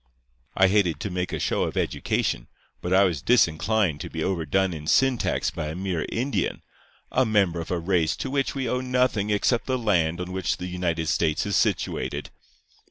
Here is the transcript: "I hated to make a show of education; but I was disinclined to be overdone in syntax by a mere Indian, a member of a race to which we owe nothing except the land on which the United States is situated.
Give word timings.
"I 0.57 0.67
hated 0.67 0.99
to 1.01 1.11
make 1.11 1.31
a 1.31 1.37
show 1.37 1.61
of 1.65 1.77
education; 1.77 2.47
but 2.81 2.91
I 2.91 3.03
was 3.03 3.21
disinclined 3.21 4.01
to 4.01 4.09
be 4.09 4.23
overdone 4.23 4.73
in 4.73 4.87
syntax 4.87 5.51
by 5.51 5.67
a 5.67 5.75
mere 5.75 6.07
Indian, 6.11 6.63
a 7.11 7.23
member 7.23 7.59
of 7.61 7.69
a 7.69 7.77
race 7.77 8.15
to 8.15 8.31
which 8.31 8.55
we 8.55 8.67
owe 8.67 8.81
nothing 8.81 9.29
except 9.29 9.67
the 9.67 9.77
land 9.77 10.19
on 10.19 10.31
which 10.31 10.57
the 10.57 10.65
United 10.65 11.07
States 11.07 11.45
is 11.45 11.55
situated. 11.55 12.31